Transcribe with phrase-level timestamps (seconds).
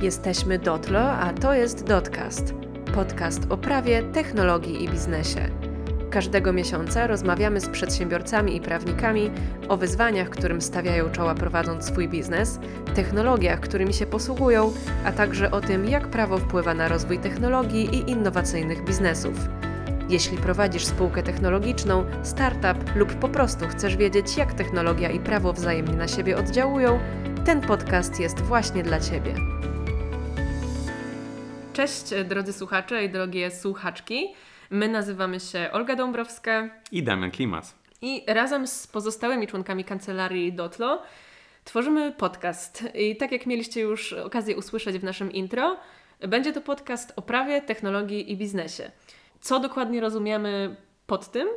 [0.00, 2.54] Jesteśmy Dotlo, a to jest Dotcast.
[2.94, 5.50] Podcast o prawie, technologii i biznesie.
[6.10, 9.30] Każdego miesiąca rozmawiamy z przedsiębiorcami i prawnikami
[9.68, 12.60] o wyzwaniach, którym stawiają czoła prowadząc swój biznes,
[12.94, 14.72] technologiach, którymi się posługują,
[15.04, 19.48] a także o tym, jak prawo wpływa na rozwój technologii i innowacyjnych biznesów.
[20.08, 25.96] Jeśli prowadzisz spółkę technologiczną, startup lub po prostu chcesz wiedzieć, jak technologia i prawo wzajemnie
[25.96, 26.98] na siebie oddziałują,
[27.44, 29.34] ten podcast jest właśnie dla Ciebie.
[31.78, 34.34] Cześć drodzy słuchacze i drogie słuchaczki.
[34.70, 37.74] My nazywamy się Olga Dąbrowska i Damian Klimas.
[38.02, 41.02] I razem z pozostałymi członkami kancelarii Dotlo
[41.64, 42.84] tworzymy podcast.
[42.94, 45.76] I tak jak mieliście już okazję usłyszeć w naszym intro,
[46.20, 48.90] będzie to podcast o prawie, technologii i biznesie.
[49.40, 51.48] Co dokładnie rozumiemy pod tym?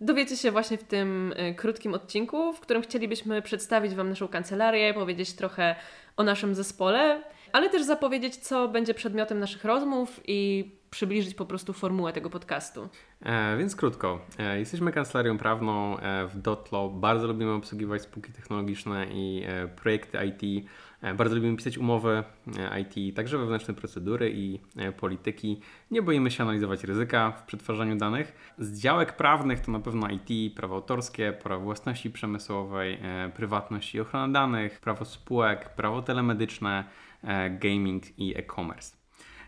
[0.00, 4.94] Dowiecie się właśnie w tym y, krótkim odcinku, w którym chcielibyśmy przedstawić Wam naszą kancelarię,
[4.94, 5.76] powiedzieć trochę
[6.16, 7.22] o naszym zespole,
[7.52, 12.88] ale też zapowiedzieć, co będzie przedmiotem naszych rozmów i przybliżyć po prostu formułę tego podcastu.
[13.22, 14.20] E, więc krótko.
[14.38, 16.88] E, jesteśmy kancelarią prawną e, w Dotlo.
[16.88, 20.68] Bardzo lubimy obsługiwać spółki technologiczne i e, projekty IT.
[21.02, 22.24] E, bardzo lubimy pisać umowy
[22.58, 24.60] e, IT, także wewnętrzne procedury i
[25.00, 25.60] polityki.
[25.90, 28.54] Nie boimy się analizować ryzyka w przetwarzaniu danych.
[28.58, 32.98] Z działek prawnych to na pewno IT, prawo autorskie, prawo własności przemysłowej,
[33.34, 36.84] prywatność i ochrona danych, prawo spółek, prawo telemedyczne,
[37.60, 38.97] gaming i e-commerce.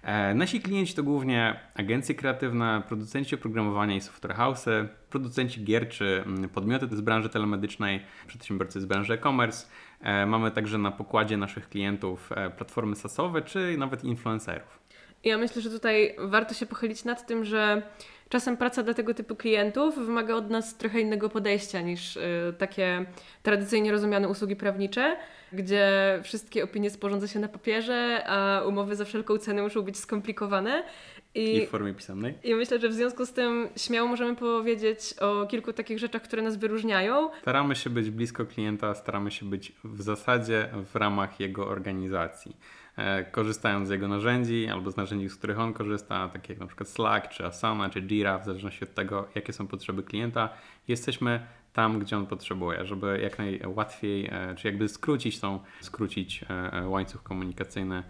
[0.02, 6.22] E, nasi klienci to głównie agencje kreatywne, producenci oprogramowania i software house'y, producenci gier czy
[6.26, 9.66] mm, podmioty z branży telemedycznej, przedsiębiorcy z branży e-commerce.
[10.00, 14.79] E, mamy także na pokładzie naszych klientów e, platformy sasowe czy nawet influencerów.
[15.24, 17.82] Ja myślę, że tutaj warto się pochylić nad tym, że
[18.28, 22.18] czasem praca dla tego typu klientów wymaga od nas trochę innego podejścia niż
[22.58, 23.06] takie
[23.42, 25.16] tradycyjnie rozumiane usługi prawnicze
[25.52, 30.84] gdzie wszystkie opinie sporządza się na papierze, a umowy za wszelką cenę muszą być skomplikowane.
[31.34, 32.34] I, I w formie pisemnej.
[32.44, 36.42] I myślę, że w związku z tym śmiało możemy powiedzieć o kilku takich rzeczach, które
[36.42, 37.30] nas wyróżniają.
[37.42, 42.56] Staramy się być blisko klienta, staramy się być w zasadzie w ramach jego organizacji.
[42.96, 46.66] E, korzystając z jego narzędzi albo z narzędzi, z których on korzysta, takie jak na
[46.66, 50.48] przykład Slack, czy Asana, czy Jira, w zależności od tego, jakie są potrzeby klienta,
[50.88, 56.88] jesteśmy tam, gdzie on potrzebuje, żeby jak najłatwiej, e, czy jakby skrócić tą, skrócić e,
[56.88, 58.02] łańcuch komunikacyjny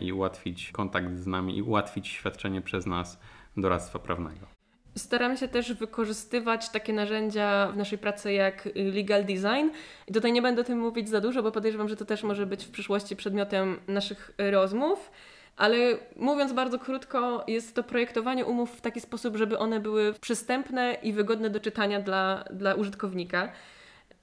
[0.00, 3.20] i ułatwić kontakt z nami i ułatwić świadczenie przez nas
[3.56, 4.61] doradztwa prawnego.
[4.96, 9.70] Staramy się też wykorzystywać takie narzędzia w naszej pracy jak legal design.
[10.08, 12.46] I tutaj nie będę o tym mówić za dużo, bo podejrzewam, że to też może
[12.46, 15.10] być w przyszłości przedmiotem naszych rozmów.
[15.56, 15.76] Ale
[16.16, 21.12] mówiąc bardzo krótko, jest to projektowanie umów w taki sposób, żeby one były przystępne i
[21.12, 23.52] wygodne do czytania dla, dla użytkownika.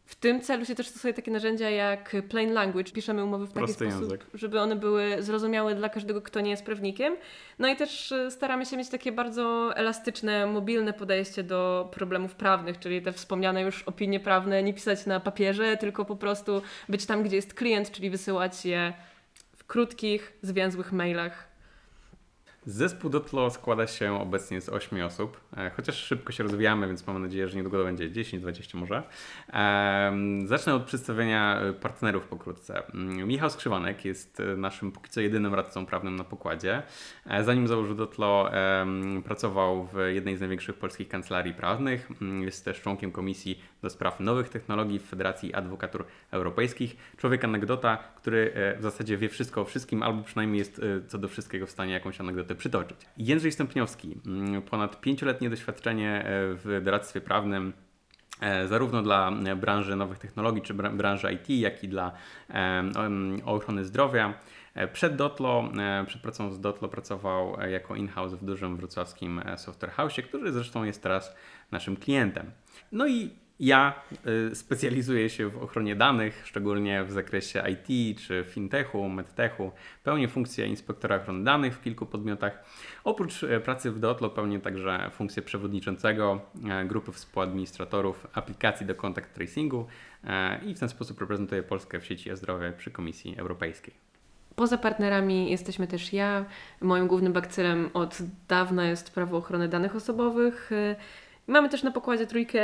[0.09, 2.91] W tym celu się też stosuje takie narzędzia jak plain language.
[2.91, 4.25] Piszemy umowy w taki Prosty sposób, język.
[4.33, 7.15] żeby one były zrozumiałe dla każdego, kto nie jest prawnikiem.
[7.59, 12.79] No i też e, staramy się mieć takie bardzo elastyczne, mobilne podejście do problemów prawnych,
[12.79, 17.23] czyli te wspomniane już opinie prawne nie pisać na papierze, tylko po prostu być tam,
[17.23, 18.93] gdzie jest klient, czyli wysyłać je
[19.67, 21.48] krótkich, zwięzłych mailach
[22.69, 27.21] Zespół Dotlo składa się obecnie z 8 osób, e, chociaż szybko się rozwijamy, więc mam
[27.21, 29.03] nadzieję, że niedługo będzie 10-20 może.
[30.45, 32.83] Zacznę od przedstawienia e, partnerów pokrótce.
[32.93, 36.83] Mm, Michał Skrzywanek jest e, naszym póki co jedynym radcą prawnym na pokładzie.
[37.41, 38.51] Zanim założył Dotlo,
[39.25, 42.09] pracował w jednej z największych polskich kancelarii prawnych.
[42.21, 46.95] Mm, jest też członkiem Komisji do Spraw Nowych Technologii w Federacji Adwokatur Europejskich.
[47.17, 51.65] Człowiek anegdota, który w zasadzie wie wszystko o wszystkim, albo przynajmniej jest co do wszystkiego
[51.65, 52.97] w stanie jakąś anegdotę przytoczyć.
[53.17, 57.73] Jędrzej Stępniowski, mm, ponad pięcioletnie doświadczenie e, w doradztwie prawnym
[58.41, 62.11] e, zarówno dla branży nowych technologii czy branży IT, jak i dla
[63.45, 64.33] ochrony zdrowia.
[64.73, 65.69] E, przed Dotlo,
[66.07, 71.03] przed pracą z Dotlo pracował jako in-house w dużym wrocławskim software house, który zresztą jest
[71.03, 71.35] teraz
[71.71, 72.51] naszym klientem.
[72.91, 74.01] No i ja
[74.51, 79.71] y, specjalizuję się w ochronie danych, szczególnie w zakresie IT czy fintechu, medtechu.
[80.03, 82.63] Pełnię funkcję inspektora ochrony danych w kilku podmiotach.
[83.03, 89.33] Oprócz e, pracy w Dotlo pełnię także funkcję przewodniczącego e, grupy współadministratorów aplikacji do contact
[89.33, 89.87] tracingu
[90.65, 93.93] i w ten sposób reprezentuję Polskę w sieci e-zdrowie przy Komisji Europejskiej.
[94.55, 96.45] Poza partnerami jesteśmy też ja.
[96.81, 98.17] Moim głównym bakcylem od
[98.47, 100.71] dawna jest prawo ochrony danych osobowych.
[101.49, 102.61] Mamy też na pokładzie trójkę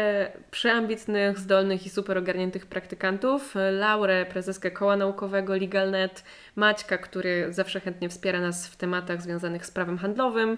[0.51, 3.55] przeambitnych, zdolnych i super ogarniętych praktykantów.
[3.71, 6.23] Laurę, prezeskę koła naukowego LegalNet,
[6.55, 10.57] Maćka, który zawsze chętnie wspiera nas w tematach związanych z prawem handlowym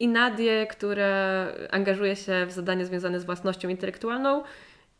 [0.00, 4.42] i Nadię, która angażuje się w zadania związane z własnością intelektualną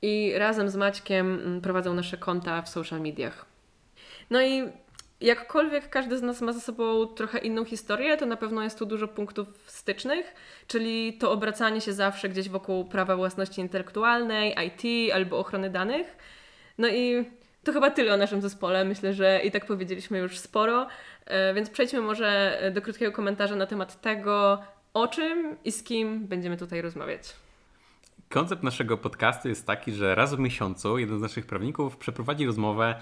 [0.03, 3.47] i razem z Maćkiem mm, prowadzą nasze konta w social mediach.
[4.31, 4.69] No i
[5.21, 8.87] Jakkolwiek każdy z nas ma ze sobą trochę inną historię, to na pewno jest tu
[8.87, 10.35] dużo punktów stycznych,
[10.67, 16.17] czyli to obracanie się zawsze gdzieś wokół prawa własności intelektualnej, IT albo ochrony danych.
[16.79, 17.25] No i
[17.65, 18.85] to chyba tyle o naszym zespole.
[18.85, 20.87] Myślę, że i tak powiedzieliśmy już sporo,
[21.27, 24.63] e, więc przejdźmy może do krótkiego komentarza na temat tego,
[24.95, 27.35] o czym i z kim będziemy tutaj rozmawiać.
[28.29, 32.95] Koncept naszego podcastu jest taki, że raz w miesiącu jeden z naszych prawników przeprowadzi rozmowę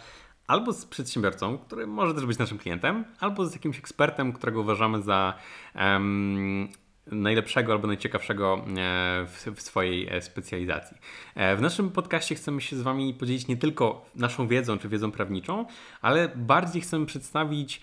[0.46, 5.02] albo z przedsiębiorcą, który może też być naszym klientem, albo z jakimś ekspertem, którego uważamy
[5.02, 5.34] za
[5.74, 6.68] um,
[7.06, 10.96] najlepszego albo najciekawszego e, w, swojej e, specjalizacji.
[11.34, 15.10] E, w naszym podcaście chcemy się z Wami podzielić nie tylko naszą wiedzą czy wiedzą
[15.10, 15.66] prawniczą,
[16.02, 17.80] ale bardziej chcemy przedstawić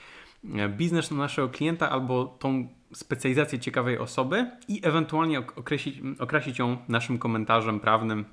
[0.70, 7.80] biznes naszego klienta albo tą specjalizację ciekawej osoby i ewentualnie określić, określić ją naszym komentarzem
[7.80, 8.26] prawnym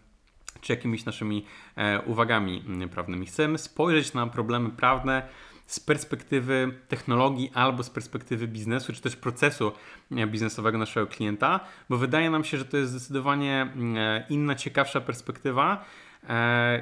[0.60, 3.26] czy jakimiś naszymi e, uwagami mm, prawnymi.
[3.26, 5.28] Chcemy spojrzeć na problemy prawne
[5.66, 9.72] z perspektywy technologii albo z perspektywy biznesu, czy też procesu
[10.16, 11.60] e, biznesowego naszego klienta,
[11.90, 15.84] bo wydaje nam się, że to jest zdecydowanie mm, e, inna, ciekawsza perspektywa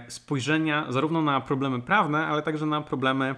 [0.09, 3.35] spojrzenia zarówno na problemy prawne, ale także na problemy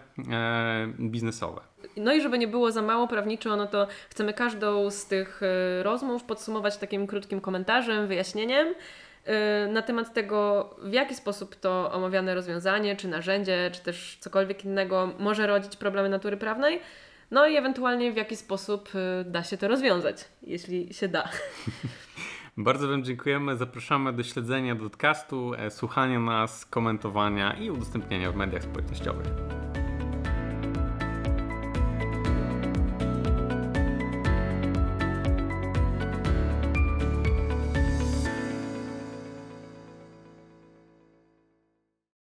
[1.00, 1.61] biznesowe.
[1.97, 5.41] No i żeby nie było za mało prawniczo, no to chcemy każdą z tych
[5.83, 8.75] rozmów podsumować takim krótkim komentarzem, wyjaśnieniem.
[9.26, 14.64] Y, na temat tego, w jaki sposób to omawiane rozwiązanie, czy narzędzie, czy też cokolwiek
[14.64, 16.81] innego może rodzić problemy natury prawnej.
[17.31, 21.28] No i ewentualnie w jaki sposób y, da się to rozwiązać, jeśli się da.
[22.56, 23.56] Bardzo Wam dziękujemy.
[23.56, 29.26] Zapraszamy do śledzenia podcastu, e, słuchania nas, komentowania i udostępniania w mediach społecznościowych.